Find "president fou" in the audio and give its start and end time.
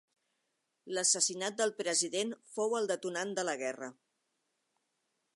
1.81-2.73